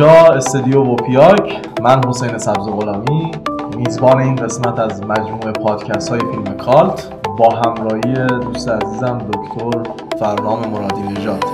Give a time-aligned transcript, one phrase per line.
[0.00, 1.68] اینجا استودیو وپیاک.
[1.82, 3.30] من حسین سبز غلامی
[3.76, 9.82] میزبان این قسمت از مجموعه پادکست های فیلم کالت با همراهی دوست عزیزم دکتر
[10.18, 11.44] فرنام مرادی نژاد.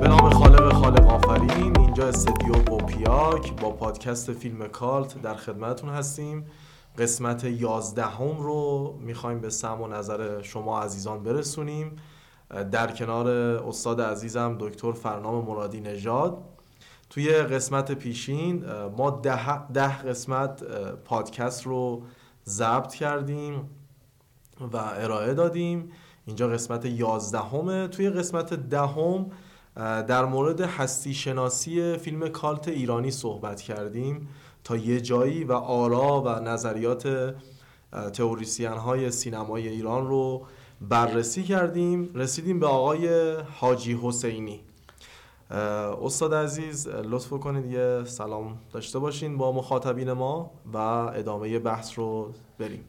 [0.00, 1.78] به نام خالق خالق آفرین.
[1.78, 6.44] اینجا استودیو وپیاک با پادکست فیلم کالت در خدمتتون هستیم.
[6.98, 11.96] قسمت یازدهم رو می‌خوایم به سم و نظر شما عزیزان برسونیم.
[12.70, 13.28] در کنار
[13.68, 16.38] استاد عزیزم دکتر فرنام مرادی نژاد.
[17.10, 18.64] توی قسمت پیشین
[18.96, 20.64] ما ده, ده قسمت
[21.04, 22.02] پادکست رو
[22.46, 23.70] ضبط کردیم
[24.72, 25.90] و ارائه دادیم.
[26.26, 27.88] اینجا قسمت یازدهمه.
[27.88, 29.30] توی قسمت دهم
[29.76, 34.28] در مورد هستی شناسی فیلم کالت ایرانی صحبت کردیم.
[34.64, 37.34] تا یه جایی و آرا و نظریات
[38.12, 40.46] تئوریسین های سینمای ایران رو
[40.80, 44.60] بررسی کردیم رسیدیم به آقای حاجی حسینی.
[46.02, 52.32] استاد عزیز لطف کنید یه سلام داشته باشین با مخاطبین ما و ادامه بحث رو
[52.58, 52.84] بریم.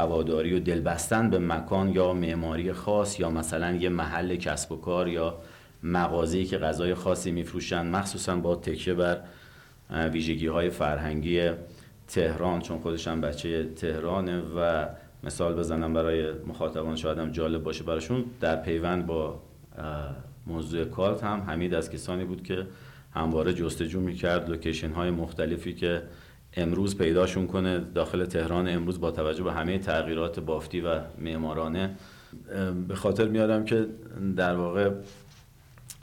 [0.01, 5.09] هواداری و دلبستن به مکان یا معماری خاص یا مثلا یه محل کسب و کار
[5.09, 5.39] یا
[5.83, 9.21] مغازه‌ای که غذای خاصی میفروشن مخصوصا با تکیه بر
[10.13, 11.51] ویژگی های فرهنگی
[12.09, 14.87] تهران چون خودشم بچه تهرانه و
[15.25, 18.25] مثال بزنم برای مخاطبان شاید هم جالب باشه براشون.
[18.41, 19.41] در پیوند با
[20.47, 22.67] موضوع کالت هم حمید از کسانی بود که
[23.15, 26.03] همواره جستجو می‌کرد لوکیشن های مختلفی که
[26.57, 31.97] امروز پیداشون کنه داخل تهران امروز با توجه به همه تغییرات بافتی و معمارانه
[32.89, 33.87] به خاطر میارم که
[34.37, 34.91] در واقع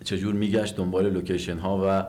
[0.03, 2.07] چجور میگشت دنبال لوکیشن ها و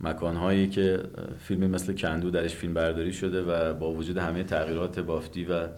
[0.00, 1.00] مکان هایی که
[1.38, 5.68] فیلمی مثل کندو درش فیلم برداری شده و با وجود همه تغییرات بافتی و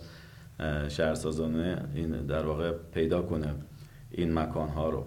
[0.88, 3.54] شهرسازانه این در واقع پیدا کنه
[4.10, 5.06] این مکان ها رو.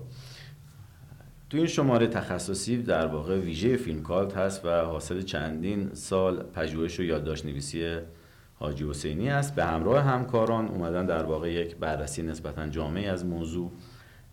[1.55, 6.99] تو این شماره تخصصی در واقع ویژه فیلم کالت هست و حاصل چندین سال پژوهش
[6.99, 7.97] و یادداشت نویسی
[8.59, 13.71] حاجی حسینی است به همراه همکاران اومدن در واقع یک بررسی نسبتا جامعی از موضوع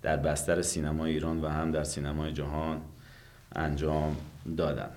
[0.02, 2.80] در بستر سینمای ایران و هم در سینمای جهان
[3.56, 4.16] انجام
[4.56, 4.90] دادن.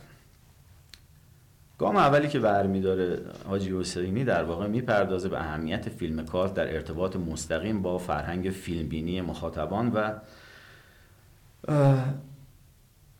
[1.77, 7.15] گام اولی که برمیداره حاجی حسینی در واقع می‌پردازه به اهمیت فیلم کالت در ارتباط
[7.15, 10.11] مستقیم با فرهنگ فیلمبینی مخاطبان و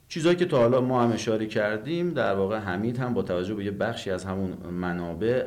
[0.07, 3.65] چیزهایی که تا حالا ما هم اشاره کردیم در واقع حمید هم با توجه به
[3.65, 5.45] یه بخشی از همون منابع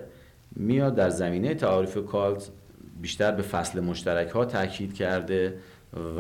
[0.57, 2.51] میاد در زمینه تعاریف کالت
[3.01, 5.59] بیشتر به فصل مشترک ها تاکید کرده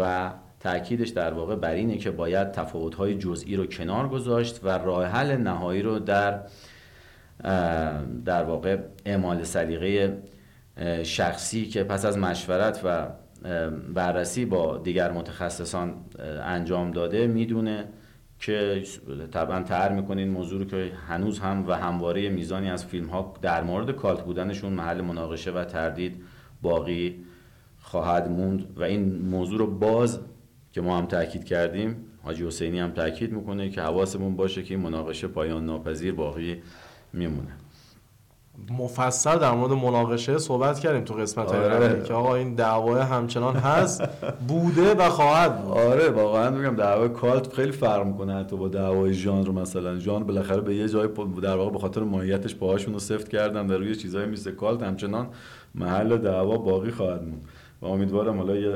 [0.00, 0.30] و
[0.60, 5.06] تاکیدش در واقع بر اینه که باید تفاوت های جزئی رو کنار گذاشت و راه
[5.06, 6.40] حل نهایی رو در
[8.25, 10.22] در واقع اعمال سلیقه
[11.02, 13.06] شخصی که پس از مشورت و
[13.94, 15.94] بررسی با دیگر متخصصان
[16.43, 17.26] انجام داده.
[17.26, 17.85] می‌دونه
[18.40, 18.82] که
[19.32, 23.62] طبعا تر می‌کنه این موضوع که هنوز هم و همواره میزانی از فیلم ها در
[23.62, 26.23] مورد کالت بودنشون محل مناقشه و تردید
[26.62, 27.25] باقی
[27.81, 28.67] خواهد موند.
[28.76, 30.20] و این موضوع رو باز
[30.73, 34.82] که ما هم تاکید کردیم حاجی حسینی هم تاکید می‌کنه که حواسمون باشه که این
[34.82, 36.62] مناقشه پایان ناپذیر باقی
[37.12, 37.57] میمونه.
[38.78, 42.02] مفصل در مورد مناقشه صحبت کردیم تو قسمت آره.
[42.02, 44.02] که آقا این دعوای همچنان هست
[44.49, 45.76] بوده و خواهد بود.
[45.76, 49.99] آره واقعا میگم دعوای کالت خیلی فرق می‌کنه حتی با دعوای ژانر مثلا.
[49.99, 51.08] ژانر بالاخره به یه جای
[51.43, 55.28] در واقع به خاطر ماهیتش پاهاشون رو سفت کردن در روی چیزای مثل کالت همچنان
[55.75, 57.43] محل دعوا باقی خواهد موند.
[57.82, 58.72] و امیدوارم حالا یه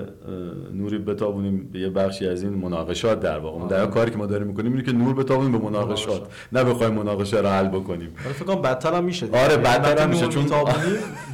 [0.74, 3.68] نوری بتابونیم به یه بخشی از این مناقشات در واقع.
[3.68, 6.08] در کاری که ما داریم می‌کنیم اینه که نور بتابونیم به مناقشات.
[6.08, 6.30] مناقشات.
[6.52, 8.08] نه بخوایم مناقشه رو حل بکنیم.
[8.24, 9.26] ولی فکر کنم بدتر هم میشه.
[9.26, 10.46] آره، یعنی بدتر هم میشه، چون-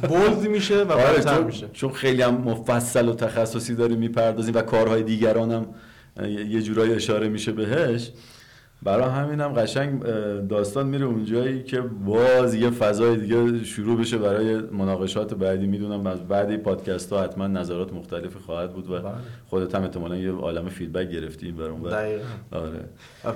[0.09, 1.67] بولد میشه و آره بدتر میشه.
[1.73, 5.65] چون خیلی هم مفصل و تخصصی داریم می‌پردازیم و کارهای دیگران هم
[6.49, 8.11] یه جورایی اشاره میشه بهش.
[8.83, 10.03] برای همین هم قشنگ
[10.47, 15.67] داستان میره اونجایی که باز یه فضای دیگه شروع بشه برای مناقشات بعدی.
[15.67, 19.11] می‌دونم از بعد این پادکست ها حتما نظرات مختلفی خواهد بود و بله.
[19.49, 22.23] خودت هم احتمالا یه عالم فیدبک گرفتیم برام دقیقاً.
[22.51, 22.89] آره.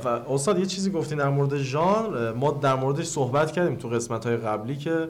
[0.06, 4.26] و استاد یه چیزی گفتین در مورد ژانر ما در موردش صحبت کردیم تو قسمت
[4.26, 5.10] های قبلی که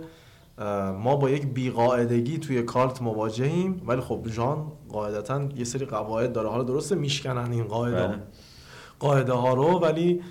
[0.99, 6.49] ما با یک بیقاعدگی توی کالت مواجهیم ولی خب ژانر قاعدتا یه سری قواعد داره.
[6.49, 8.19] حالا درسته میشکنن این قاعده بله.
[9.03, 10.21] قاعده ها رو ولی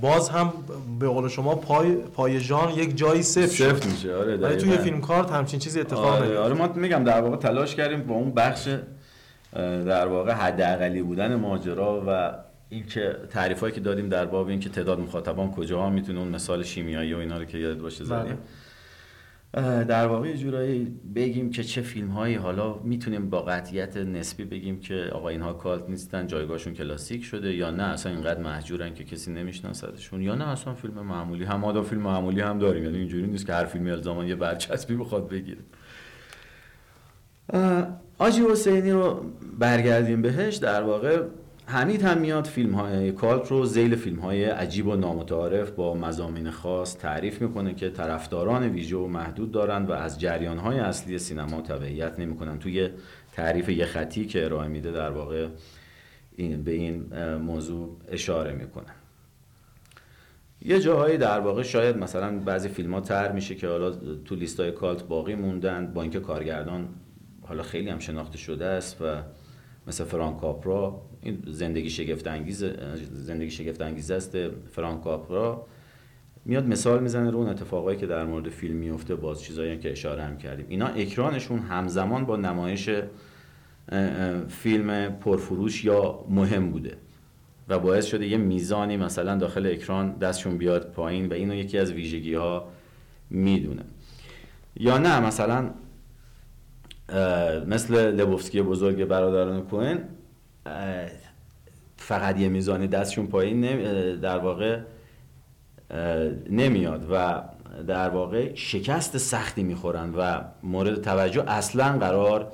[0.00, 0.52] باز هم
[1.00, 4.78] به قول شما پای پای ژانر یک جایی صفر شد سفت میشه آره ولی توی.
[4.78, 8.14] فیلم کارت همچین چیزی اتفاق آره, نمیفته آره ما میگم در واقع تلاش کردیم با
[8.14, 8.68] اون بخش
[9.86, 12.34] در واقع حداقلی بودن ماجرا و
[12.70, 17.18] اینکه تعریفایی که دادیم در باب اینکه تعداد مخاطبان کجاها می‌تونه اون مثال شیمیایی و
[17.18, 18.22] اینا رو که یاد باشه بله.
[18.22, 18.38] زدیم
[19.62, 25.10] در واقع جورایی بگیم که چه فیلم هایی حالا می‌تونیم با قطعیت نسبی بگیم که
[25.12, 30.22] آقا اینها کالت نیستن جایگاهشون کلاسیک شده یا نه اصلا اینقدر محجورن که کسی نمیشناسدشون
[30.22, 32.84] یا نه اصلا فیلم معمولی هم ما فیلم معمولی هم داریم.
[32.84, 35.60] یعنی اینجوری نیست که هر فیلمی الزاما یه برچسبی بخواد بگیره.
[38.18, 39.24] آجی حسینی رو
[39.58, 40.56] برگردیم بهش.
[40.56, 41.22] در واقع
[41.66, 46.50] حمید هم میاد فیلم های کالت رو زیل فیلم های عجیب و نامتعارف با مزامین
[46.50, 51.60] خاص تعریف می‌کنه که طرفداران ویژه و محدود دارند و از جریان های اصلی سینما
[51.60, 52.88] تبعیت نمی‌کنن توی
[53.32, 55.48] تعریف یه خطی که ارائه میده در واقع
[56.36, 58.86] این به این موضوع اشاره می‌کنه.
[60.62, 63.90] یه جاهایی در واقع شاید مثلا بعضی فیلم ها تر میشه که حالا
[64.24, 66.88] تو لیست های کالت باقی موندن با اینکه کارگردان
[67.42, 69.22] حالا خیلی هم شناخته شده است و
[69.86, 72.64] مثل فرانک کاپرا این زندگی شگفت انگیز
[73.12, 74.38] زندگی شگفت انگیز است
[74.72, 75.66] فرانک کاپرا
[76.44, 80.22] میاد مثال می‌زنه رو اون اتفاقایی که در مورد فیلم میفته باز چیزایی که اشاره
[80.22, 80.66] هم کردیم.
[80.68, 82.90] اینا اکرانشون همزمان با نمایش
[84.48, 86.96] فیلم پرفروش یا مهم بوده
[87.68, 91.92] و باعث شده یه میزانی مثلا داخل اکران دستشون بیاد پایین و اینو یکی از
[91.92, 92.68] ویژگی ها
[93.30, 93.82] می‌دونه.
[94.76, 95.70] یا نه مثلا
[97.66, 99.98] مثل لبوفسکی بزرگ برادران کوهن
[101.96, 103.60] فقط یه میزانی دستشون پایین
[104.16, 104.80] در واقع
[106.50, 107.42] نمیاد و
[107.86, 112.52] در واقع شکست سختی می‌خورن و مورد توجه اصلا قرار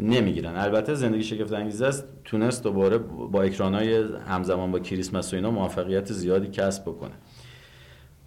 [0.00, 0.56] نمی‌گیرن.
[0.56, 2.04] البته زندگی شگفت انگیز است.
[2.24, 7.14] تونست دوباره با اکرانای همزمان با کریسمس و اینا موفقیت زیادی کسب بکنه.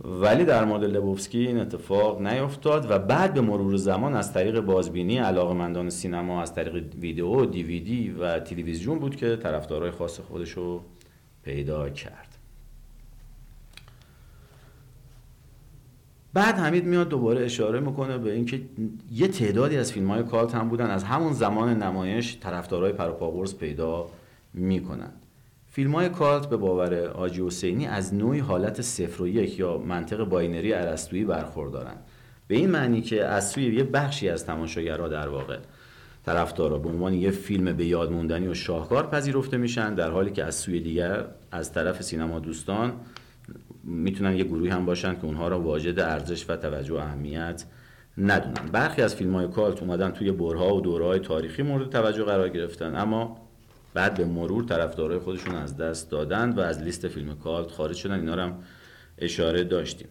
[0.06, 5.18] ولی در مورد لبوفسکی این اتفاق نیفتاد و بعد به مرور زمان از طریق بازبینی
[5.18, 10.82] علاقمندان سینما از طریق ویدیو دیویدی و تلویزیون بود که طرفدارای خاص خودشو
[11.44, 12.38] پیدا کرد.
[16.34, 18.62] بعد حمید میاد دوباره اشاره می‌کنه به اینکه
[19.12, 20.90] یه تعدادی از فیلم های کالت هم بودن.
[20.90, 24.10] از همون زمان نمایش طرفدارای پروپاقرص پیدا
[24.54, 25.12] می‌کنن.
[25.76, 30.24] فیلم های کالت به باور آجی حسینی از نوعی حالت صفر و یک یا منطق
[30.24, 31.96] binary ارسطویی برخوردارن.
[32.48, 35.58] به این معنی که از سوی یه بخشی از تماشاگرها در واقع
[36.26, 40.44] طرفدارا به عنوان یه فیلم به یاد موندنی و شاهکار پذیرفته میشن در حالی که
[40.44, 42.94] از سوی دیگر از طرف سینما دوستان
[43.84, 47.66] می‌تونن یه گروهی هم باشن که اونها را واجد ارزش و توجه و اهمیت
[48.18, 48.70] ندونن.
[48.72, 52.96] برخی از فیلم های کالت اومدن توی برها و دورهای تاریخی مورد توجه قرار گرفتن
[52.96, 53.45] اما
[53.96, 58.20] بعد به مرور طرفدارای خودشون از دست دادن و از لیست فیلم کالت خارج شدن
[58.20, 58.64] اینا هم
[59.18, 60.08] اشاره داشتیم.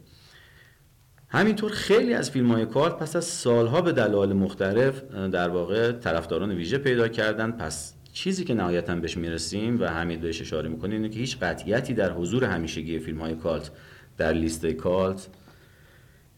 [1.29, 6.53] همینطور خیلی از فیلم های کالت پس از سالها به دلایل مختلف در واقع طرفداران
[6.53, 7.51] ویژه پیدا کردن.
[7.51, 11.95] پس چیزی که نهایتا بهش می‌رسیم و حمید بهش اشاره می‌کنه اینه که هیچ قطعیتی
[11.95, 13.71] در حضور همیشگی فیلم های کالت
[14.17, 15.29] در لیست کالت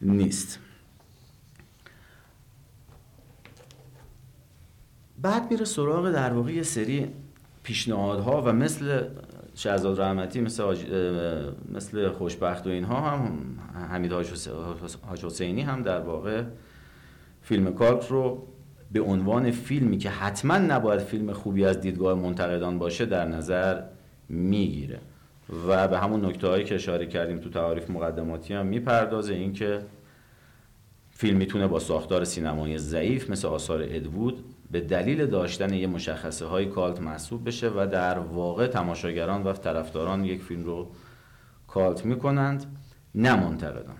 [0.01, 0.59] نیست.
[5.21, 7.13] بعد میره سراغ در واقع یه سری
[7.67, 9.03] پیشنهادها و مثل
[9.55, 10.75] شهزاد رحمتی مثل.
[11.73, 13.39] مثل خوشبخت و اینها هم
[13.89, 16.43] حمید حاج حسینی هم در واقع
[17.41, 18.47] فیلم کالت رو
[18.91, 23.81] به عنوان فیلمی که حتما نباید فیلم خوبی از دیدگاه منتقدان باشه در نظر
[24.29, 24.99] می‌گیره
[25.67, 29.81] و به همون نکته هایی که اشاره کردیم تو تعاریف مقدماتی هم می‌پردازه اینکه
[31.11, 36.65] فیلم می‌تونه با ساختار سینمایی ضعیف مثل آثار ادوود به دلیل داشتن یه مشخصه های
[36.65, 40.87] کالت محسوب بشه و در واقع تماشاگران و طرفداران یک فیلم رو
[41.67, 42.65] کالت می‌کنند
[43.15, 43.95] نه منتقدان.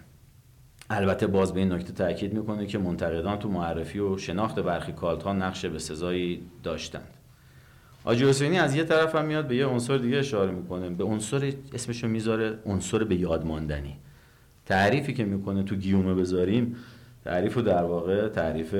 [0.89, 5.23] البته باز به این نکته تاکید می‌کنه که منتقدان تو معرفی و شناخت برخی کالت
[5.23, 7.13] ها نقش به سزایی داشتند.
[8.03, 10.89] آجی حسینی از یه طرف هم میاد به یه عنصر دیگه اشاره می‌کنه.
[10.89, 13.97] به عنصر اسمشو می‌ذاره عنصر به یاد ماندنی.
[14.65, 16.75] تعریفی که می‌کنه تو گیومه بذاریم
[17.25, 18.75] تعریف در واقع تعریف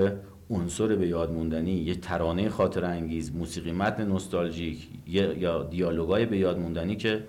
[0.50, 6.60] عنصر به یاد موندنی یه ترانه خاطر انگیز موسیقی متن نوستالژیک یا دیالوگای به یاد
[6.60, 7.24] موندنی که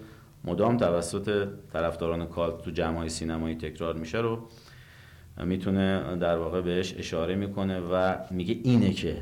[0.44, 4.38] مدام توسط طرفداران کالت تو جمعهای سینمایی تکرار میشه رو
[5.44, 9.16] می‌تونه در واقع بهش اشاره می‌کنه و میگه اینه که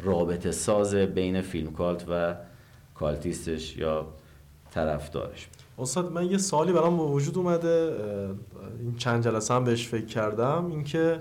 [0.00, 2.34] رابطه ساز بین فیلم کالت و
[2.94, 4.06] کالتیستش یا
[4.70, 5.48] طرفدارش.
[5.78, 7.92] استاد من یه سالی برام به وجود اومده
[8.80, 11.20] این چند جلسه هم بهش فکر کردم اینکه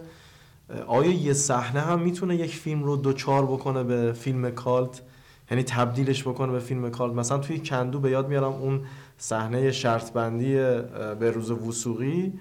[0.87, 5.01] آیا یه صحنه هم می‌تونه یک فیلم رو دوچار بکنه به فیلم کالت؟
[5.51, 8.81] یعنی تبدیلش بکنه به فیلم کالت؟ مثلا توی کندو به یاد میارم اون
[9.17, 10.55] صحنه شرط بندی
[11.19, 12.33] به روز وسوقی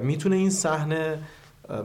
[0.00, 1.18] می‌تونه این صحنه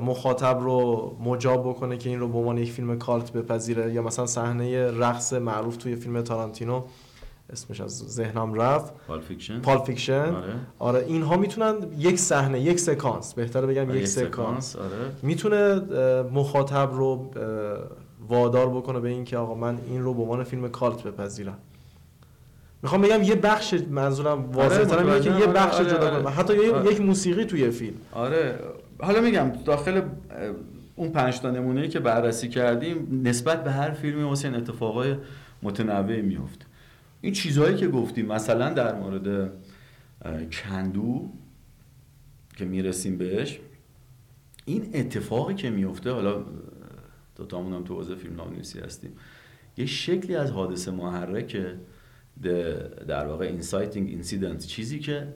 [0.01, 4.25] مخاطب رو مجاب بکنه که این رو به عنوان یک فیلم کالت بپذیره؟ یا مثلا
[4.25, 6.83] صحنه رقص معروف توی فیلم تارانتینو
[7.53, 10.53] اسمش از ذهنم رفت Pulp Fiction Pulp Fiction آره.
[10.79, 15.11] آره اینها می‌تونن یک صحنه یک سکانس بهتره بگم آره، یک سکانس سکانس، آره.
[15.21, 15.79] می‌تونه
[16.33, 17.31] مخاطب رو
[18.27, 21.57] وادار بکنه به اینکه آقا من این رو به عنوان فیلم کالت بپذیرم
[22.83, 25.47] می‌خوام بگم یه بخش منظورم واضح ترم اینه که یه.
[25.47, 26.23] بخش آره، جدا آره.
[26.23, 26.91] کنه حتی آره.
[26.91, 28.59] یک موسیقی توی فیلم آره
[28.99, 30.01] حالا میگم داخل
[30.95, 35.15] اون پنج تا نمونه‌ای که بررسی کردیم نسبت به هر فیلمی حسین اتفاقای
[35.63, 36.65] متنوعی میفته
[37.23, 39.53] این چیزهایی که گفتیم مثلا در مورد
[40.51, 41.31] کندو
[42.57, 43.59] که می‌رسیم بهش
[44.65, 46.45] این اتفاقی که میفته حالا
[47.35, 49.11] دوتامون هم تو حوزه فیلم‌نامه‌نویسی هستیم
[49.77, 51.79] یه شکلی از حادثه محرکه
[53.07, 55.27] در واقع inciting incident چیزی که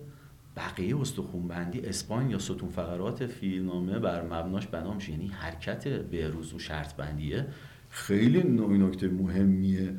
[0.55, 5.11] بقیه استخونبندی اسپاین یا ستون فقرات فیلمنامه بر مبناش بنا میشه.
[5.11, 7.47] یعنی حرکت بهروز و شرط بندیه
[7.89, 9.93] خیلی نکته مهمیه.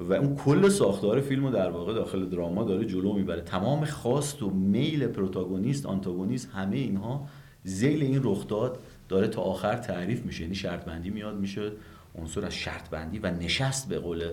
[0.00, 3.40] و اون کل ساختار فیلم رو در واقع داخل دراما داره جلو می‌بره.
[3.40, 7.26] تمام خواست و میل پروتاگونیست آنتاگونیست همه اینها
[7.64, 8.78] زیل این رخداد
[9.08, 10.42] داره تا آخر تعریف میشه.
[10.42, 11.72] یعنی شرط بندی میاد میشه
[12.18, 14.24] عنصر از شرط بندی و نشست به قول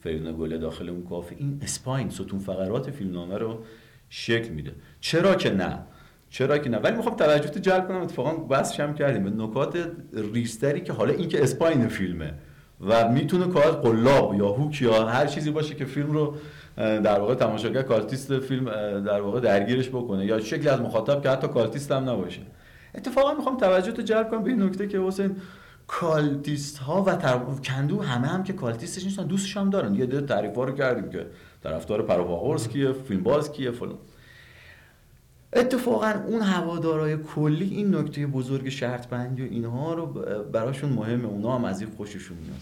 [0.00, 1.36] فریدون گله داخل اون کافه.
[1.38, 3.58] این اسپاین ستون فقرات فیلمنامه رو
[4.08, 4.72] شکل میده.
[5.00, 5.78] چرا که نه؟
[6.30, 8.00] چرا که نه؟ ولی می‌خوام توجهت جلب کنم.
[8.00, 9.24] اتفاقا بحثش هم کردیم.
[9.24, 9.90] به نکات
[10.34, 12.34] ریزتری که حالا این که spine فیلمه.
[12.88, 16.34] و می‌تونه کار قلاب یا hook یا هر چیزی باشه که فیلم رو
[16.76, 18.64] در واقع تماشاگر cultist فیلم
[19.00, 22.40] در واقع درگیرش بکنه یا شکلی از مخاطب که حتی cultist هم نباشه.
[22.94, 25.36] اتفاقا می‌خوام توجهت جلب کنم به این نکته که حسین
[25.86, 27.38] cultist ها و تر...
[27.68, 29.94] کندو همه هم که cultist ش نیستن دوستش هم دارن.
[29.94, 31.26] یه ده تعریف رو کردیم که
[31.62, 33.98] طرفدار پروپاقرص کیه فیلم باز کیه فلان.
[35.52, 40.06] اتفاقا اون هوادارای کلی این نکته بزرگ شرط بندی و اینها رو
[40.52, 41.28] براشون مهمه.
[41.28, 42.60] اونا هم از این خوششون میاد.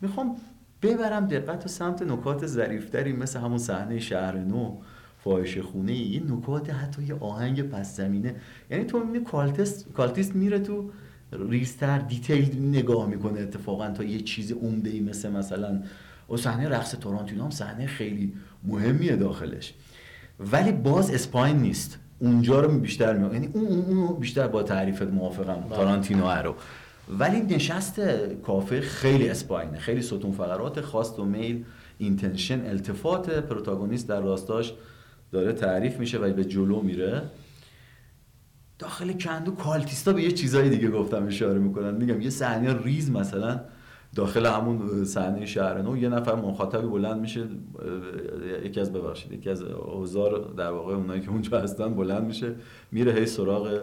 [0.00, 0.36] می‌خوام
[0.82, 4.76] ببرم دقت و سمت نکات ظریفتری مثل همون صحنه شهر نو
[5.24, 8.34] فاحشه خونه یه نکات حتی یه آهنگ پس زمینه.
[8.70, 10.90] یعنی تو می‌بینی cultist cultist میره تو
[11.32, 15.82] ریزتر detail نگاه می‌کنه اتفاقا تا یه چیز عمده ای مثل مثلا
[16.30, 18.32] و صحنه رقص تارانتینو هم صحنه خیلی
[18.64, 19.74] مهمیه داخلش.
[20.40, 21.98] ولی باز spine نیست.
[22.18, 26.54] اونجا رو بیشتر می یعنی اون اون اونو بیشتر با تعریفت موافقم تارانتینو رو
[27.18, 28.00] ولی نشست
[28.46, 31.64] کافه خیلی spine ه خیلی ستون فقرات خواست و میل
[31.98, 34.72] intention التفات protagonist در راستاش
[35.32, 37.22] داره تعریف میشه و به جلو میره.
[38.78, 41.94] داخل کندو cultist ا به یه چیزای دیگه گفتم اشاره می‌کنن.
[41.94, 43.60] میگم یه صحنه ریز مثلا
[44.14, 47.44] داخل همون صحنه شهر نو یه نفر مخاطبی بلند میشه
[48.64, 52.54] یکی از ببخشید یکی از اوزار در واقع اونایی که اونجا هستن بلند میشه
[52.92, 53.80] میره هی سراغ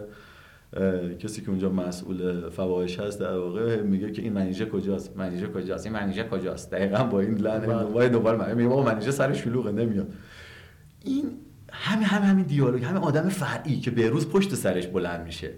[1.18, 5.86] کسی که اونجا مسئول فواحش هست در واقع میگه که این منیژه کجاست؟ منیژه کجاست؟
[5.86, 8.08] این منیژه کجاست؟ دقیقا با این لحن بله.
[8.08, 10.12] دنبال من میگه بابا منیژه سر شلوغه نمیاد.
[11.04, 11.24] این
[11.72, 15.50] همین همین همین دیالوگ همین آدم فرعی که به روز پشت سرش بلند میشه.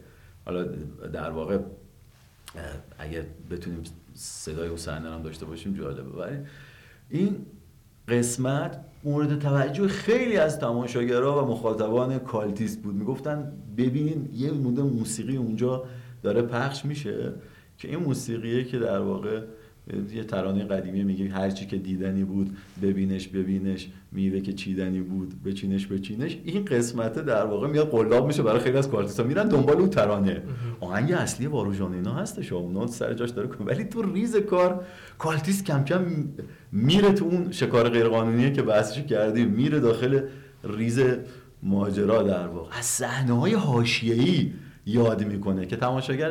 [0.44, 0.64] حالا
[1.12, 1.58] در واقع
[2.98, 3.82] اگه بتونیم
[4.18, 6.18] صدای اون هم داشته باشیم جالبه.
[6.18, 6.36] ولی
[7.08, 7.46] این
[8.08, 12.94] قسمت مورد توجه خیلی از تماشاگرها و مخاطبان کالتیست بود.
[12.94, 15.84] می‌گفتن ببینین یه مورد موسیقی اونجا
[16.22, 17.32] داره پخش میشه
[17.78, 19.42] که این موسیقیه که در واقع
[20.14, 23.88] یه ترانه قدیمی میگه هر چی که دیدنی بود ببینش ببینش.
[24.12, 26.38] میوه که چیدنی بود بچینش بچینش.
[26.44, 29.22] این قسمت در واقع میاد قلاب میشه برای خیلی از کارتیستا.
[29.22, 30.42] میرن دنبال اون ترانه.
[30.80, 32.52] آهنگ اصلی واروژان اینا هستش.
[32.52, 34.84] اون سر جاش داره ولی تو ریز کار
[35.18, 36.04] cultist کم کم
[36.72, 39.48] میره تو اون شکار غیرقانونی که بحثش کردیم.
[39.48, 40.20] میره داخل
[40.64, 41.00] ریز
[41.62, 42.78] ماجرا در واقع.
[42.78, 44.52] از صحنه های حاشیه‌ای
[44.88, 46.28] یاد می‌کنه که تماشاگر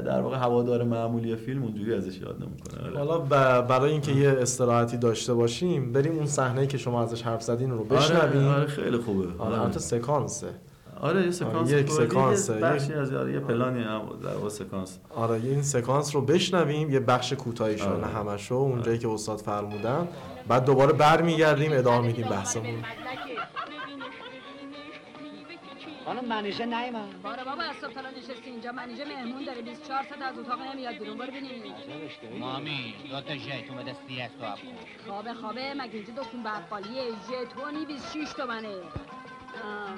[0.00, 2.88] در واقع هوادار معمولی فیلم اونجوری ازش یاد نمی‌کنه.
[2.88, 2.98] آره.
[2.98, 3.18] حالا
[3.60, 7.84] برای اینکه یه استراحتی داشته باشیم بریم اون صحنه که شما ازش حرف زدین رو
[7.84, 9.26] بشنویم آره, آره خیلی خوبه.
[9.38, 10.46] آره البته سکانسه.
[11.00, 14.98] آره یه سکانس یک سکانس بخشی از یه پلانی هم در واقع سکانس.
[15.14, 20.08] آره این سکانس رو بشنویم یه بخش کوتاهی شو نه همشو اونجایی که استاد فرمودن.
[20.48, 22.74] بعد دوباره برمیگردیم ادامه میدیم بحثمون.
[26.08, 28.72] خانم منیژه نیما باره بابا از صبح تا نشستی اینجا.
[28.72, 29.62] منیژه مهمون داره.
[29.62, 31.18] 24 ساعت از اتاق نمیاد بیرون.
[31.18, 31.74] برو ببینیم.
[32.38, 34.30] مامی دو تا ژتون بده سی اس
[35.06, 35.74] خوابه خوابه.
[35.74, 38.74] مگه اینجا دکون بقالیه ژتونی 26 تومنه.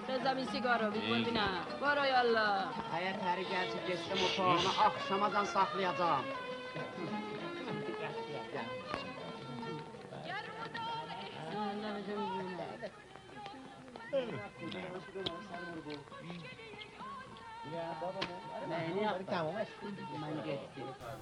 [0.09, 2.65] بزم این سیگار رو ببینم برو یالا
[2.97, 6.25] Eğer teri gelse geçsem otağıma akşamadan saklayacağım.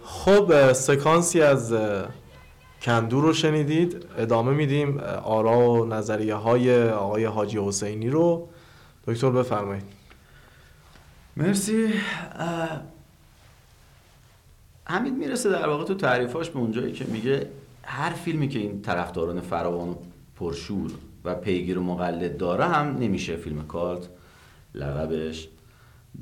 [0.05, 1.75] خب سکانسی از
[2.83, 4.07] کندو رو شنیدید.
[4.19, 8.49] ادامه میدیم آرا و نظریه های آقای حاجی حسینی رو.
[9.07, 9.85] دکتر بفرمایید.
[11.37, 11.95] مرسی.
[14.85, 17.51] حمید می‌رسه در واقع تو تعریفاش به اونجایی که میگه
[17.83, 19.95] هر فیلمی که این طرفداران فراوان و
[20.37, 20.91] پرشور
[21.29, 24.09] و پیگیر و مقلد داره هم نمیشه فیلم cult
[24.75, 25.49] لقبش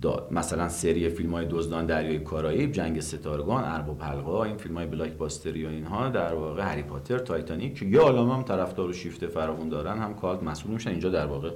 [0.03, 4.87] داد مثلا سری فیلم های دزدان دریای کارائیب جنگ ستارگان ارباب حلقه این فیلم های
[4.87, 8.93] blockbuster ی و اینها در واقع هری پاتر تایتانیک که یه عالم هم طرفدار و
[8.93, 10.91] شیفته فراوون دارن هم cult محسوب میشن.
[10.91, 11.51] اینجا در واقع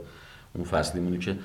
[0.54, 1.36] اون فصلیمونی که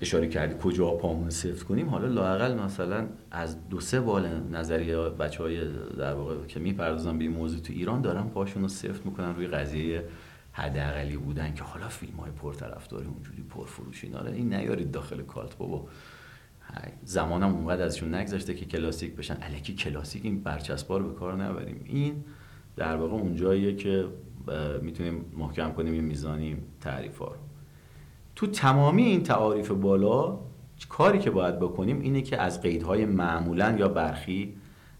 [0.00, 1.88] اشاره کردی کجا پامون سفت کنیم.
[1.88, 5.60] حالا لاقل مثلا از دو سه بال نظریه بچه های
[5.98, 9.46] در واقع که می‌پردازن به این موضوع تو ایران دارن پاشون رو سفت می‌کنن روی
[9.46, 10.04] قضیه
[10.52, 15.88] حداقلی بودن که حالا فیلم های پرطرفداری اونجوری پرفروش اینا این نیارید داخل کالت بابا.
[17.04, 19.36] زمانم اونقدر ازشون نگذشته که کلاسیک بشن.
[19.40, 21.80] الکی کلاسیک این برچسبا رو به کار نبریم.
[21.84, 22.24] این
[22.76, 24.08] در واقع اونجاییه که
[24.82, 27.40] می‌تونیم محکم کنیم این میزانیم تعریف ها رو.
[28.36, 30.38] تو تمامی این تعاریف بالا
[30.88, 34.56] کاری که باید بکنیم اینه که از قیدهای معمولا یا برخی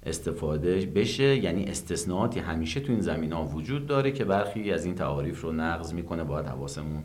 [0.07, 4.95] استفاده بشه یعنی استثناءاتی همیشه تو این زمین ها وجود داره که برخی از این
[4.95, 7.05] تعاریف رو نقض می‌کنه باید حواسمون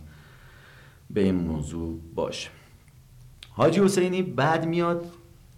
[1.10, 2.50] به این موضوع باشه.
[3.50, 5.06] حاجی حسینی بعد میاد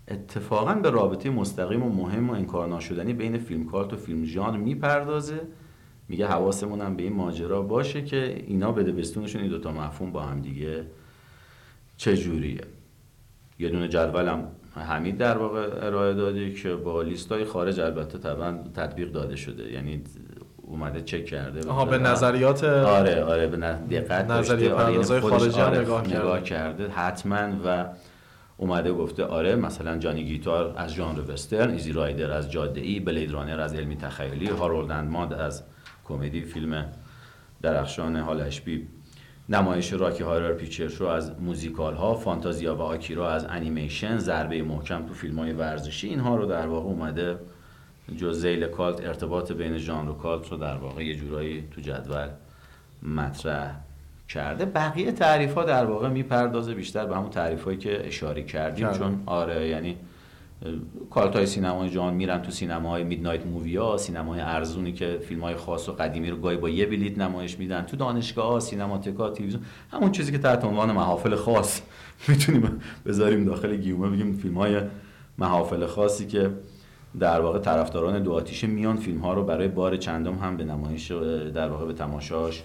[0.08, 4.58] اتفاقا به رابطه مستقیم و مهم و انکار ناشدنی بین فیلم کارت و فیلم ژانر
[4.58, 5.42] می‌پردازه.
[6.08, 10.22] میگه حواسمون هم به این ماجرا باشه که اینا بده بستونشون این دوتا مفهوم با
[10.22, 10.86] هم دیگه
[11.98, 12.62] چجوریه
[13.60, 19.12] یه دونه جدولم حمید در واقع ارائه داده که با لیستای خارج البته طبعا تطبیق
[19.12, 19.72] داده شده.
[19.72, 20.04] یعنی
[20.62, 21.70] اومده چک کرده.
[21.70, 26.90] آها به نظریات آره آره به دقت نظریه آره یعنی خارجی آره نگاه, نگاه کرده.
[26.90, 27.86] حتما و
[28.58, 33.32] اومده گفته آره مثلا جانی گیتار از ژانر وسترن ایزی رایدر از جاده ای بلید
[33.32, 35.64] رانر از علمی تخیلی هارولد ماد از
[36.06, 36.86] کمدی فیلم
[37.62, 38.88] درخشان هال اشبی
[39.50, 45.06] نمایش راکی هارر پیچر رو از موزیکال ها فانتازیا و آکیرا از انیمیشن ضربه محکم
[45.06, 47.40] تو فیلم های ورزشی اینها رو در واقع اومده
[48.18, 52.28] جز زیل کالت ارتباط بین ژانر و کالت رو در واقع یه جورایی تو جدول
[53.04, 53.76] مطرح
[54.30, 54.66] کرده.
[54.66, 59.24] بقیه تعریف ها در واقع می‌پردازه بیشتر به همون تعریف هایی که اشاره کردیم چون
[59.26, 59.98] آره یعنی
[61.10, 65.56] کالت های سینمای جان میرن تو سینماهای میدنایت مووی ها سینمای ارزونی که فیلم های
[65.56, 67.82] خاص و قدیمی رو گاهی با یه بلیت نمایش میدن.
[67.82, 71.82] تو دانشگاه ها سینماتکا تلویزیون همون چیزی که تحت عنوان محافل خاص.
[72.28, 74.82] می‌تونیم بذاریم داخل گیومه بگیم فیلم های
[75.38, 76.50] محافل خاصی که
[77.20, 81.12] در واقع طرفداران دو آتیشه میان فیلم ها رو برای بار چندم هم به نمایش
[81.56, 82.64] در واقع به تماشاش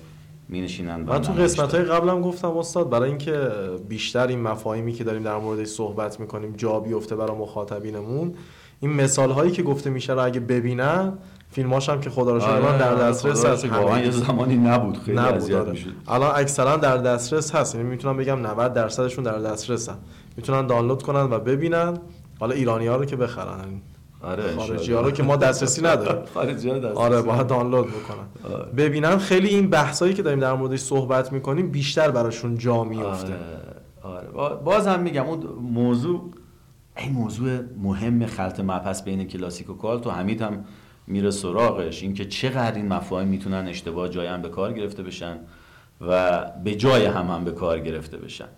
[0.48, 3.50] می نشینن من تو قسمت های قبلم گفتم استاد برای اینکه
[3.88, 8.35] بیشتر این مفاهیمی که داریم در موردش صحبت می‌کنیم جا بیفته برای مخاطبینمون
[8.80, 11.12] این مثال هایی که گفته میشه رو اگه ببینن
[11.50, 15.52] فیلماش هم که خدا رو آره در دسترس هست واقعا یه زمانی نبود خیلی نبود
[15.52, 15.78] آره.
[16.09, 19.96] الان اکثرا در دسترس هست یعنی می‌تونم بگم 90 درصدشون در دسترسن.
[20.37, 21.98] می‌تونن دانلود کنن و ببینن.
[22.40, 23.80] حالا ایرانی ها رو که بخرن.
[24.24, 28.54] آره خارجی ها رو که ما دسترسی نداریم خارجی ها دسترسی آره باید دانلود بکنن
[28.54, 28.72] آره.
[28.72, 33.34] ببینن خیلی این بحثایی که داریم در موردش صحبت می‌کنیم بیشتر براشون جا میفته
[34.02, 34.28] آره.
[34.28, 34.56] آره.
[34.56, 36.30] باز هم میگم اون موضوع
[36.96, 40.64] این موضوع مهم خلط مبحث بین کلاسیک و کالت و حمید هم
[41.06, 45.37] میره سراغش اینکه چقدر این مفاهیم می‌تونن اشتباه جای هم به کار گرفته بشن
[46.00, 48.48] و به جای هم هم به کار گرفته بشن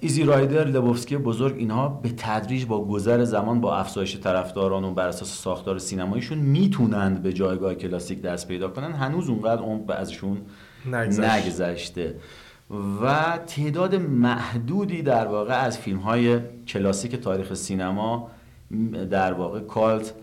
[0.00, 5.08] ایزی رایدر لبوفسکی بزرگ اینها به تدریج با گذر زمان با افزایش طرفداران و بر
[5.08, 8.92] اساس ساختار سینماییشون می‌تونند به جایگاه کلاسیک دست پیدا کنن.
[8.92, 10.38] هنوز اونقدر عمق ازشون
[10.86, 11.20] نگذشت.
[11.20, 12.14] نگذشته.
[13.02, 18.30] و تعداد محدودی در واقع از فیلم های کلاسیک تاریخ سینما
[19.10, 20.14] در واقع کالت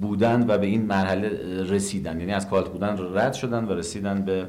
[0.00, 1.28] بودن و به این مرحله
[1.62, 4.48] رسیدن یعنی از کالت بودن رد شدن و رسیدن به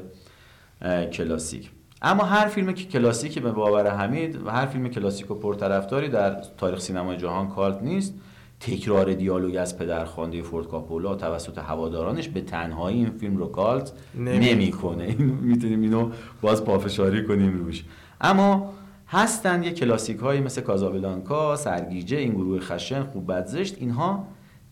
[1.06, 1.70] کلاسیک.
[2.06, 6.42] اما هر فیلم که کلاسیکی به باور حمید و هر فیلم کلاسیک و پرطرفداری در
[6.58, 8.14] تاریخ سینمای جهان کالت نیست
[8.60, 14.52] تکرار دیالوگ از پدرخوانده فورد کاپولا توسط هوادارانش به تنهایی این فیلم رو کالت نمی-
[14.52, 15.04] نمی‌کنه.
[15.04, 17.84] این می‌تونیم اینو باز پافشاری کنیم روش.
[18.20, 18.72] اما
[19.08, 24.26] هستن یه کلاسیک هایی مثل کازابلانکا سرگیجه این گروه خشن خوب بد زشت اینها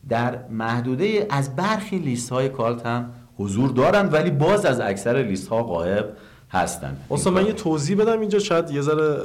[0.08, 5.48] در محدوده از برخی لیست های کالت هم حضور دارند ولی باز از اکثر لیست
[5.48, 6.04] ها غایب
[6.52, 9.18] هستند اصلا من یه توضیح بدم اینجا شاید یه ذره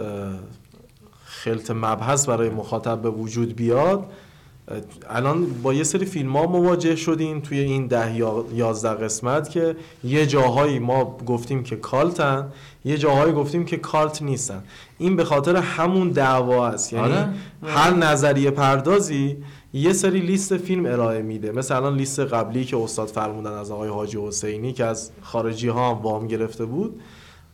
[1.25, 4.05] خلط مبحث برای مخاطب به وجود بیاد.
[5.09, 9.75] الان با یه سری فیلم ها مواجه شدیم توی این ده یا یازده قسمت که
[10.03, 12.47] یه جاهایی ما گفتیم که کالتن
[12.85, 14.63] یه جاهایی گفتیم که کالت نیستن.
[14.97, 16.93] این به خاطر همون دعوا است.
[16.93, 17.29] یعنی آره.
[17.63, 19.37] هر نظریه پردازی
[19.73, 21.51] یه سری لیست فیلم ارائه میده.
[21.51, 25.89] مثل الان لیست قبلی که استاد فرمودن از آقای حاجی حسینی که از خارجی ها
[25.95, 27.01] هم وام گرفته بود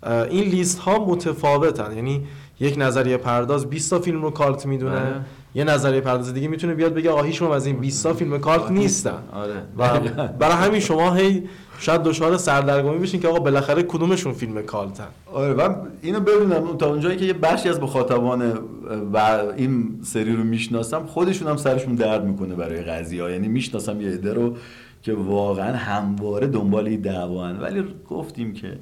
[0.05, 1.95] این لیست ها متفاوتن.
[1.95, 2.27] یعنی
[2.59, 4.99] یک نظریه پرداز 20 تا فیلم رو کالت می‌دونه.
[4.99, 5.21] بله.
[5.55, 8.71] یه نظریه پرداز دیگه می‌تونه بیاد بگه آقا هیچ از این 20 تا فیلم کالت
[8.71, 9.17] نیستن.
[9.31, 9.53] آره.
[9.77, 11.43] و برای همین شما هی
[11.79, 16.77] شاید دچار سردرگمی بشین که آقا بالاخره کدومشون فیلم کالتن آره من اینو ببینم.
[16.77, 18.53] تا اونجایی که یه بخشی از مخاطبان
[19.13, 19.17] و
[19.57, 24.09] این سری رو می‌شناسم خودشون هم سرشون درد می‌کنه برای قضیه ها یعنی می‌شناسم یه
[24.09, 24.57] عده رو
[25.01, 27.59] که واقعا همواره دنبال این دعوان.
[27.59, 28.77] ولی گفتیم که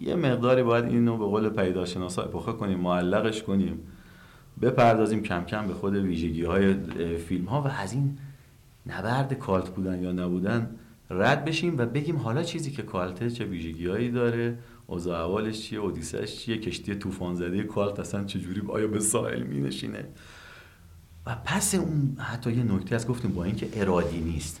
[0.00, 3.80] یه مقداری باید اینو به قول پیداشناسا اپوخه کنیم معلقش کنیم.
[4.60, 6.74] بپردازیم کم کم به خود ویژگی های
[7.16, 8.18] فیلم ها و از این
[8.86, 10.70] نبرد کالت بودن یا نبودن
[11.10, 16.36] رد بشیم و بگیم حالا چیزی که کالته چه ویژگیهایی داره اوضاع احوالش چیه اودیسهش
[16.36, 20.04] چیه کشتی طوفان زده کالت اصلا چجوری آیا به ساحل می نشینه
[21.26, 24.60] و پس اون حتی یه نکته از گفتیم با اینکه ارادی نیست.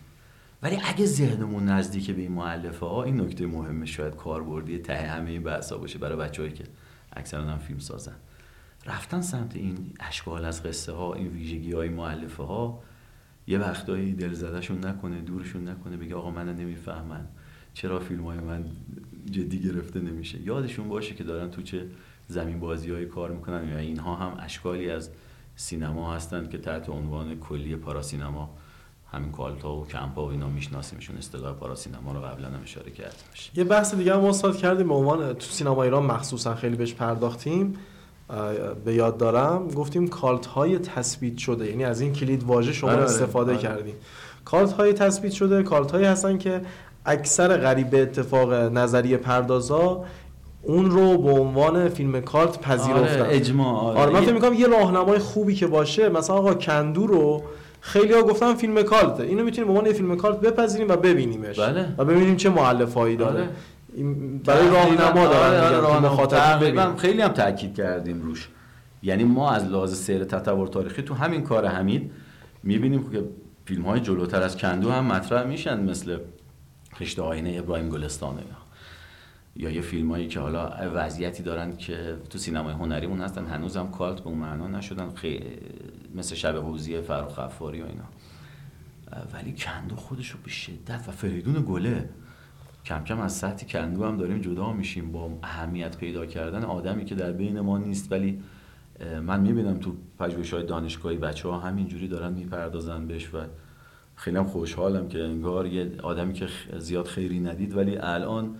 [0.62, 5.30] ولی اگه ذهنمون نزدیک به این مؤلفه ها این نکته مهمه شاید کاربردی ته همه
[5.30, 6.64] این بحثا باشه برای بچه‌هایی که
[7.12, 8.16] اکثرا هم فیلم سازن.
[8.86, 12.82] رفتن سمت این اشکال از قصه ها این ویژگی های مؤلفه ها
[13.46, 17.26] یه وقتایی دلزدهشون نکنه دورشون نکنه بگه آقا منو نمی‌فهمن.
[17.74, 18.64] چرا فیلم های من
[19.30, 21.86] جدی گرفته نمیشه؟ یادشون باشه که دارن تو چه
[22.28, 25.10] زمین بازی های کار می‌کنن یا اینها هم اشکالی از
[25.56, 28.50] سینما هستند که تحت عنوان کلی پاراسینما
[29.12, 31.16] همین کالتا و کمپا و اینا میشناسیمشون.
[31.16, 35.32] اصطلاح پاراسینما رو قبلا هم اشاره کردیم یه بحث دیگه هم استاد کردیم به عنوان
[35.32, 37.78] تو سینما ایران مخصوصا خیلی بهش پرداختیم.
[38.84, 42.98] به یاد دارم گفتیم کالت های تثبیت شده یعنی از این کلید واژه شما آره،
[42.98, 43.60] آره، استفاده آره.
[43.60, 43.94] کردیم.
[44.44, 46.60] کالت های تثبیت شده کالت هایی هستن که
[47.06, 50.04] اکثر غریب اتفاق نظریه پردازا
[50.62, 53.20] اون رو به عنوان فیلم کالت پذیرفتن.
[53.20, 57.06] آره اجماع آره, آره من فکر می‌کنم یه راهنمای خوبی که باشه مثلا آقا کندو
[57.06, 57.42] رو
[57.80, 59.22] خیلی ها گفتن فیلم کالته.
[59.22, 61.60] اینو می‌تونیم به عنوان فیلم کالت بپذیریم و ببینیمش.
[61.60, 61.86] بله.
[61.98, 63.40] و ببینیم چه مؤلفه‌ای داره.
[63.40, 63.48] آره.
[64.44, 66.12] برای راهنما دارن آره، راهنما.
[66.12, 66.96] مخاطب.
[66.96, 68.48] خیلی هم تاکید کردیم روش
[69.02, 72.10] یعنی ما از لحاظ سیر تطور تاریخی تو همین کار حمید
[72.62, 73.24] می‌بینیم که
[73.64, 76.18] فیلم های جلوتر از کندو هم مطرح میشن مثل
[76.94, 78.38] خشت آینه ابراهیم گلستان
[79.56, 83.90] یا یه فیلم هایی که حالا وضعیتی دارن که تو سینمای هنریمون هستن هنوز هم
[83.90, 85.44] کالت به اون معنا نشدن خیلی
[86.14, 87.84] مثل شب قوزی فرخ و اینا
[89.34, 92.08] ولی کندو خودش رو به شدت و فریدون گله
[92.84, 97.14] کم کم از سطح کندو هم داریم جدا میشیم با اهمیت پیدا کردن آدمی که
[97.14, 98.12] در بین ما نیست.
[98.12, 98.42] ولی
[99.22, 103.38] من می‌بینم تو پژوهش های دانشگاهی بچه ها همینجوری دارن می‌پردازن بهش و
[104.16, 108.54] خیلی هم خوشحالم که انگار یه آدمی که زیاد خیری ندید ولی الان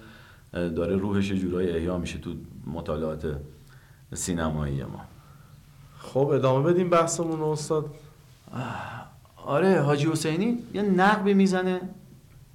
[0.52, 2.34] داره روحش یه جورایی احیا میشه تو
[2.66, 3.36] مطالعات
[4.14, 5.00] سینمایی ما.
[5.98, 7.94] خب ادامه بدیم بحثمون استاد.
[9.36, 11.80] آره حاجی حسینی یه نقبی می‌زنه.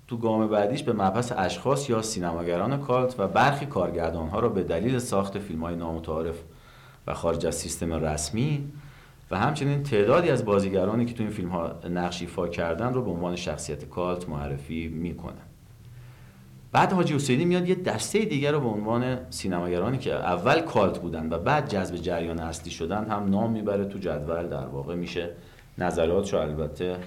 [0.08, 4.64] تو گام بعدیش به مبحث اشخاص یا سینماگران کالت و برخی کارگردان ها را به
[4.64, 6.36] دلیل ساخت فیلم های نامتعارف
[7.08, 8.72] و خارج از سیستم رسمی
[9.32, 13.12] و همچنین تعدادی از بازیگرانی که تو این فیلم ها نقش ایفا کردن رو به
[13.12, 15.42] عنوان شخصیت کالت معرفی می‌کنه
[16.72, 21.30] بعد حاجی حسینی میاد یه دسته دیگر رو به عنوان سینماگرانی که اول کالت بودن
[21.34, 25.30] و بعد جذب جریان اصلی شدن هم نام می‌بره تو جدول در واقع میشه
[25.78, 26.98] نظراتشو البته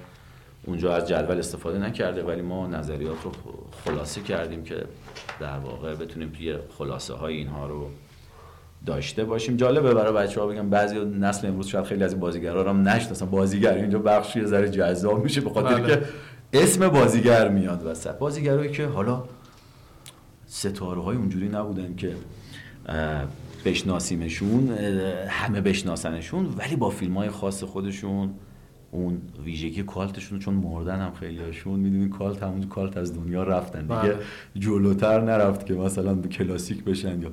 [0.67, 3.33] اونجا از جدول استفاده نکرده ولی ما نظریات رو
[3.85, 4.85] خلاصه کردیم که
[5.41, 7.91] در واقع بتونیم توی خلاصه های اینها رو
[8.87, 9.57] داشته باشیم.
[9.57, 12.89] جالبه برای بچه ها بگم بعضی نسل امروز شاید خیلی از این بازیگرا رو هم
[12.89, 13.27] نشناسن.
[13.27, 15.97] بازیگر اینجا بخشی یه ذره جذاب میشه به خاطر بله.
[15.97, 16.03] که
[16.53, 18.19] اسم بازیگر میاد وسط.
[18.19, 19.25] بازیگرایی که حالا
[20.47, 22.15] ستاره های اونجوری نبودن که
[23.65, 24.69] بشناسیمشون
[25.29, 28.35] همه بشناسنشون ولی با فیلم های خاص خودشون
[28.91, 33.43] اون ویژگی cult شون چون مردن هم خیلی هاشون می‌دونی cult همون cult از دنیا
[33.43, 33.81] رفتن.
[33.83, 34.19] دیگه بله.
[34.55, 37.31] جلوتر نرفت که مثلا کلاسیک بشن یا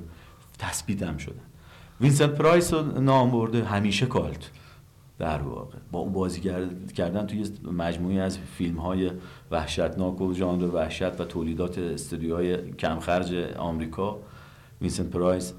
[0.58, 1.40] تثبیت هم شدن.
[2.00, 4.50] وینسنت پرایس رو نام برده همیشه cult.
[5.18, 5.76] در واقع.
[5.92, 9.10] با او بازی کرد- کردن توی مجموعی از فیلم های
[9.50, 14.18] وحشتناک و ژانر وحشت و تولیدات استودیوهای کمخرج آمریکا
[14.80, 15.52] وینسنت پرایس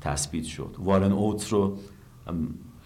[0.00, 0.74] تثبیت شد.
[0.78, 1.78] وارن اوتس رو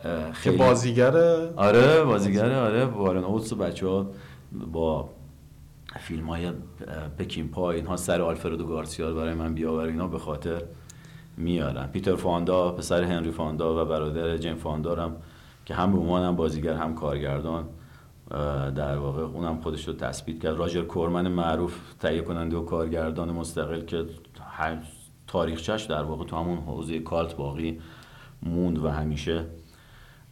[0.03, 1.17] که خیلی بازیگر
[1.57, 2.85] آره بازیگره آره.
[2.85, 4.07] وارن اوتس بچه ها
[4.73, 5.09] با
[6.01, 6.53] فیلم های
[7.19, 10.63] پکین پا ی اینها سر آلفردو گارسیا برای من بیاور اینا به خاطر
[11.37, 11.87] میارن.
[11.87, 15.17] پیتر فاندا پسر هنری فاندا و برادر جیم فاندا هم
[15.65, 17.69] که هم به عنوان هم بازیگر هم کارگردان
[18.77, 20.57] در واقع اونم خودش رو تثبیت کرد.
[20.57, 24.05] راجر کورمن معروف تهیه کننده و کارگردان مستقل که
[24.41, 24.79] هر
[25.27, 27.81] تاریخچش در واقع تو همون حوزه کالت باقی
[28.43, 29.45] موند و همیشه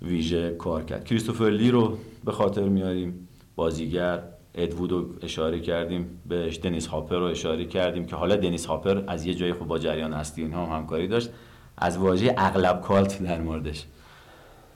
[0.02, 1.04] ویژه کار کرد.
[1.04, 4.22] کریستوفر لی رو به خاطر میاریم بازیگر
[4.54, 9.26] ادوود رو اشاره کردیم بهش دنیس هاپر رو اشاره کردیم که حالا دنیس هاپر از
[9.26, 11.30] یه جای خوب با جریان هستی اینها هم همکاری داشت.
[11.78, 13.87] از واژه اغلب کالت در موردش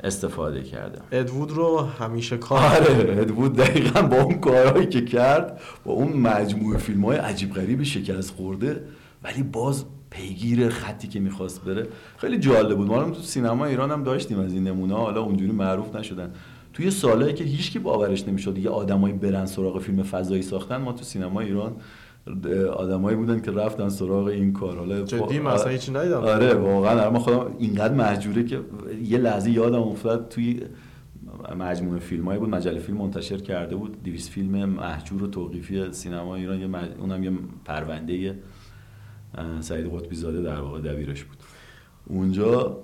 [0.05, 5.93] استفاده کردم ادوود رو همیشه کار آره ادوود دقیقا با اون کارهایی که کرد با
[5.93, 8.85] اون مجموعه فیلم های عجیب غریب شکست خورده
[9.23, 11.87] ولی باز پیگیر خطی که می‌خواست بره.
[12.17, 12.89] خیلی جالب بود.
[12.89, 16.31] ما هم تو سینما ایران هم داشتیم از این نمونه حالا اونجوری معروف نشدن.
[16.73, 21.05] توی سالهایی که هیچکی باورش نمی‌شد دیگه آدمایی برن سراغ فیلم فضایی ساختن ما تو
[21.05, 21.73] سینما ایران
[22.77, 24.77] آدمایی بودن که رفتن سراغ این کار.
[24.77, 26.17] حالا جدی؟ من اصلا هیچی ندیدم.
[26.17, 27.11] آره واقعا.
[27.11, 28.61] من خودم اینقدر محجوره که
[29.05, 30.61] یه لحظه یادم افتاد توی
[31.59, 32.49] مجموعه فیلم بود.
[32.49, 34.03] مجله فیلم منتشر کرده بود.
[34.03, 36.61] 200 فیلم محجور و توقیفی سینما ایران.
[36.61, 36.89] یه مج...
[36.99, 37.33] اونم یه
[37.65, 38.39] پرونده
[39.61, 41.37] سعید قطبی زاده در واقع دبیرش بود.
[42.07, 42.79] اونجا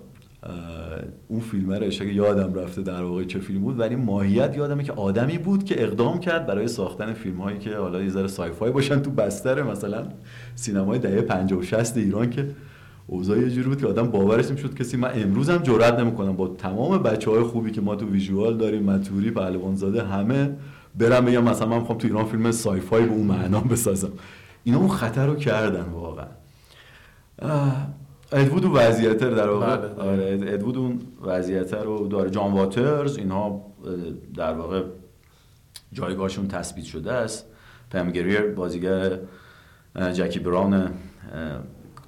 [1.29, 4.93] اون فیلم رو اشاره یادم رفته در واقع چه فیلم بود ولی ماهیت یادمه که
[4.93, 9.01] آدمی بود که اقدام کرد برای ساختن فیلم هایی که حالا یه ذره سایفای باشن
[9.03, 10.07] تو بستر مثلا
[10.55, 12.47] سینمای دهه 50 و 60 ایران که
[13.07, 16.37] اوضاع یه جوری بود که آدم باورش نمی‌شد کسی من امروز هم جرئت نمی‌کنم.
[16.37, 20.51] با تمام بچه های خوبی که ما تو ویژوال داریم متوری پهلوان زاده همه
[20.99, 24.13] برم بگم مثلا من می‌خوام تو ایران فیلم سایفای به اون معنا بسازم.
[24.69, 26.27] اینا اون خطر رو کردن واقعا.
[28.33, 29.95] ادوود اون وضعیت رو در واقع بله.
[29.95, 32.31] آره ادوود اون وضعیت رو داره.
[32.31, 33.67] جان واترز اینها
[34.35, 34.83] در واقع
[35.93, 37.47] جایگاهشون تثبیت شده است.
[37.91, 39.19] پم گریر بازیگر
[40.13, 40.91] جکی براون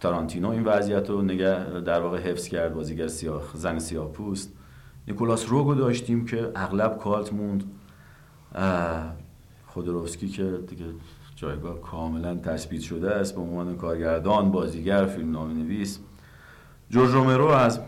[0.01, 2.75] تارانتینو این وضعیت رو نگه در واقع حفظ کرد.
[2.75, 4.53] بازیگر سیاه زن سیاه پوست
[5.09, 7.65] نیکولاس روگو داشتیم که اغلب کالت موند.
[9.67, 10.85] خودروفسکی که دیگه
[11.41, 13.35] جایگاه کاملا تثبیت شده است.
[13.35, 15.99] به عنوان کارگردان بازیگر فیلم نویس
[16.91, 17.81] جورج رومرو از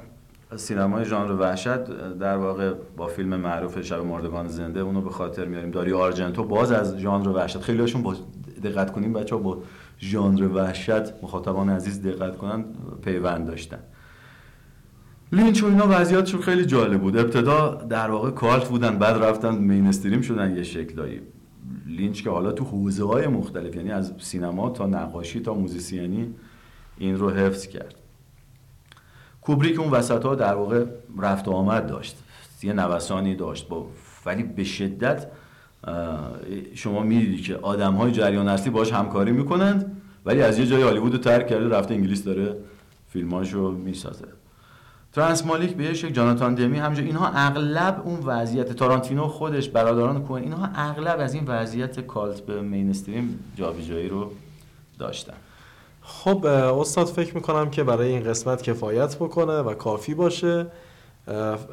[0.56, 1.84] سینمای ژانر وحشت
[2.18, 6.72] در واقع با فیلم معروف شب مردگان زنده اونو به خاطر میاریم داری آرژنتو باز
[6.72, 7.60] از ژانر وحشت.
[7.60, 8.16] خیلی هاشون
[8.62, 9.58] دقت کنیم بچه با
[10.00, 12.64] ژانر وحشت مخاطبان عزیز دقت کنن
[13.04, 13.78] پیوند داشتن.
[15.32, 17.16] لینچ و اینا وضعیتشون خیلی جالب بود.
[17.16, 21.20] ابتدا در واقع cult بودن بعد رفتن mainstream شدن یه شکلایی.
[21.86, 26.34] لینچ که حالا تو حوزه های مختلف یعنی از سینما تا نقاشی تا موزیسینی
[26.98, 27.94] این رو حفظ کرد.
[29.42, 30.84] کوبریک اون وسط ها در واقع
[31.18, 32.16] رفت و آمد داشت.
[32.62, 33.86] یه نوسانی داشت با
[34.26, 35.26] ولی به شدت
[36.74, 41.12] شما می‌دیدی که آدم های جریان اصلی باش همکاری می‌کنند ولی از یه جای هالیوود
[41.12, 42.56] رو ترک کرده رفته انگلیس داره
[43.08, 44.26] فیلماشو می‌سازه.
[45.12, 50.42] ترانس مالیک به یک جاناتان دمی همینجا اینها اغلب اون وضعیت تارانتینو خودش برادران کوهن
[50.42, 54.30] اینها اغلب از این وضعیت کالت به مینستریم جابجایی رو
[54.98, 55.34] داشتن.
[56.02, 60.66] خب استاد فکر می‌کنم که برای این قسمت کفایت بکنه و کافی باشه.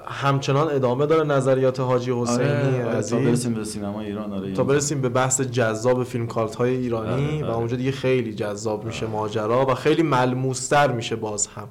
[0.08, 4.63] همچنان ادامه داره نظریات حاجی حسینی آره، آره، تا برسیم به سینما ایران آره تا
[4.63, 7.56] برسیم به بحث جذاب فیلم کالت های ایرانی آره، و آره.
[7.56, 11.67] اونجا دیگه خیلی جذاب میشه ماجرا و خیلی ملموستر میشه باز هم.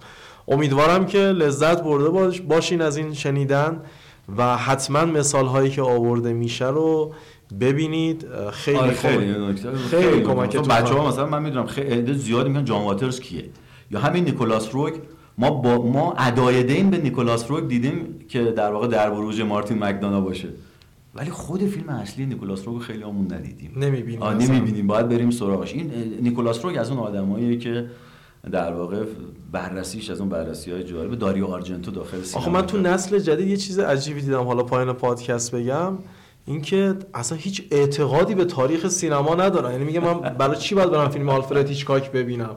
[0.49, 3.81] امیدوارم که لذت برده باش باشین از این شنیدن
[4.37, 7.13] و حتما مثال هایی که آورده میشه رو
[7.61, 8.27] ببینید.
[8.53, 9.35] خیلی آره خیلی.
[9.91, 11.09] خیلی خیلی بچه ها.
[11.09, 13.45] مثلا من می‌دونم خیلی زیاد میگن جان واترز کیه؟
[13.91, 14.95] یا همین نیکولاس روگ
[15.39, 19.85] ما با ما ادای دین به نیکولاس روگ دیدیم که در واقع در بروج مارتین
[19.85, 20.49] مکدانا باشه.
[21.15, 24.87] ولی خود فیلم اصلی نیکولاس روگ خیلی همون ندیدیم نمی‌بینیم نمی‌بینیم.
[24.87, 25.73] باید بریم سراغش.
[25.73, 27.87] این نیکولاس روگ از اون آدماییه که
[28.53, 29.05] در واقع
[29.53, 31.15] بررسیش از اون بررسی های جالب.
[31.19, 32.79] داریو آرژنتو داخل سینما آخه من تو.
[32.79, 34.43] نسل جدید یه چیز عجیبی دیدم.
[34.45, 35.99] حالا پایان پادکست بگم.
[36.47, 39.73] اینکه اصلا هیچ اعتقادی به تاریخ سینما ندارن.
[39.73, 42.57] یعنی میگه من برای چی باید برم فیلم آلفرد هیچکاک ببینم؟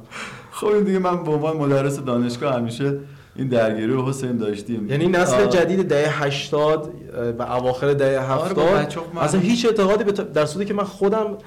[0.52, 2.98] خب این دیگه من به عنوان مدرس دانشگاه همیشه
[3.36, 4.89] این درگیری رو حسین داشتیم.
[4.89, 5.48] یعنی نسل آه.
[5.48, 6.89] جدید دهه 80
[7.39, 10.67] و اواخر دهه آره، با 70 بچه‌ها من- اصلا هیچ اعتقادی به تا- در صورتی
[10.67, 11.38] که من خودم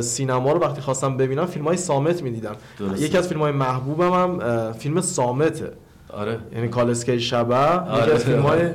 [0.00, 2.56] سینما رو وقتی خواستم ببینم فیلم های سامت می‌دیدم.
[2.96, 5.72] یکی از فیلم های محبوبم هم فیلم سامته
[6.14, 8.02] آره یعنی کالسکه شبه آره.
[8.02, 8.70] یکی از فیلم های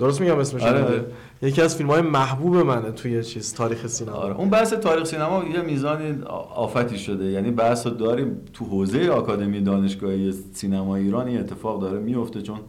[0.00, 1.04] درست میگم اسمش آره،؟ آره.
[1.42, 5.44] یکی از فیلم های محبوب منه توی چیز تاریخ سینما آره اون بحث تاریخ سینما
[5.54, 6.22] یه میزانی
[6.54, 11.98] آفتی شده یعنی بحث رو داریم تو حوزه آکادمی دانشگاهی سینما ایران این اتفاق داره
[11.98, 12.60] میفته چون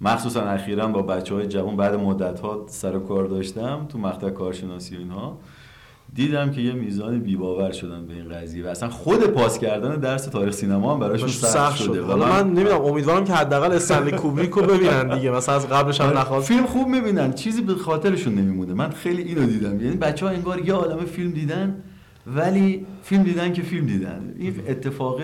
[0.00, 4.96] مخصوصا اخیرا با بچه های جوان بعد مدت ها سر کار داشتم تو مقطع کارشناسی
[4.96, 5.38] و اینها
[6.14, 10.26] دیدم که یه میزان بیباور شدن به این قضیه و اصلا خود پاس کردن درس
[10.26, 12.02] تاریخ سینما هم براشون سخت شده.
[12.02, 15.30] و حالا من نمی‌دونم امیدوارم که حداقل استنلی کوبریک رو ببینن دیگه.
[15.30, 16.48] مثلا از قبلش هم نخواست.
[16.48, 18.74] فیلم خوب می‌بینن چیزی به خاطرشون نمیمونه.
[18.74, 19.80] من خیلی اینو دیدم.
[19.80, 21.76] یعنی بچه ها انگار یه عالمه فیلم دیدن
[22.26, 24.34] ولی فیلم دیدن که فیلم دیدن.
[24.38, 25.20] این اتفاق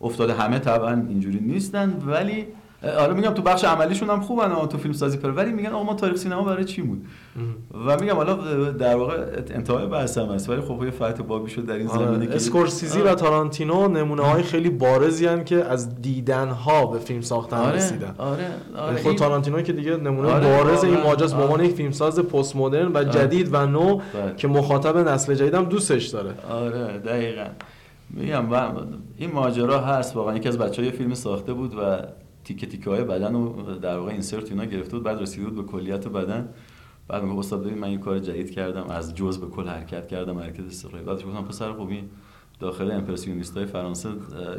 [0.00, 0.34] افتاده.
[0.34, 2.46] همه طبعا اینجوری نیستن ولی
[2.82, 5.94] آره میگم تو بخش عملیشون هم خوبن تو فیلم سازی پر ولی میگن آقا ما
[5.94, 7.06] تاریخ سینما برای چی بود
[7.86, 8.34] و میگم حالا
[8.70, 12.26] در واقع انتهای بحثم هست ولی خب یه فتح بابی شد در این زمینه آره.
[12.26, 17.20] که اسکورسیزی و تارانتینو نمونه های خیلی بارزی هن که از دیدن ها به فیلم
[17.20, 21.08] ساختن آره رسیدن آره آره خود این- تارانتینو که دیگه نمونه آره، بارز این واقعا.
[21.10, 21.68] ماجراست به عنوان آره.
[21.68, 24.34] یک فیلمساز پست مدرن و جدید و نو بله.
[24.36, 27.46] که مخاطب نسل جدیدم دوستش داره آره دقیقا
[28.10, 28.46] میگم
[29.16, 31.98] این ماجرا هست واقعا یکی از بچه های فیلم ساخته بود و
[32.48, 35.72] تیکه تیکه های بدن رو در واقع اینسرت اینا گرفته بود بعد رسیده بود به
[35.72, 36.48] کلیت بدن.
[37.08, 40.38] بعد میگه استاد ببین من یه کار جدید کردم از جز به کل حرکت کردم
[40.38, 42.04] حرکت استقلال بعد گفتم پسر خوب این
[42.60, 44.08] داخل امپرسیونیست های فرانسه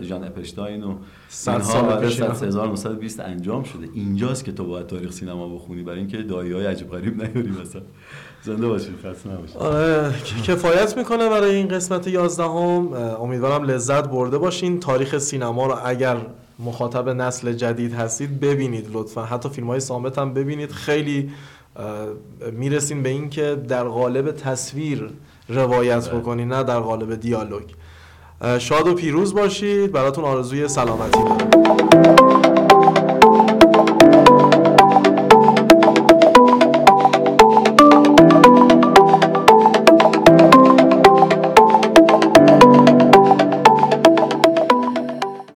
[0.02, 2.28] ژان اپشتاین و اینها سال آره، اینا.
[2.28, 3.88] 1920 انجام شده.
[3.94, 7.82] اینجاست که تو باید تاریخ سینما بخونی برای اینکه دایی های عجیب غریب نیاری مثلا.
[8.42, 9.58] زنده باشید خسته نباشید.
[9.58, 14.80] آره کفایت می‌کنه برای این قسمت 11 هم امیدوارم لذت برده باشین.
[14.80, 16.18] تاریخ سینما رو اگر
[16.60, 19.26] مخاطب نسل جدید هستید ببینید لطفا.
[19.26, 20.72] حتی فیلم های سامت هم ببینید.
[20.72, 21.32] خیلی
[21.76, 21.86] اه،
[22.52, 25.10] می‌رسیم به این که در قالب تصویر
[25.50, 26.20] روایت بله.
[26.20, 27.64] بکنید نه در قالب دیالوگ.
[28.60, 29.92] شاد و پیروز باشید.
[29.92, 32.29] براتون آرزوی سلامتی دارم.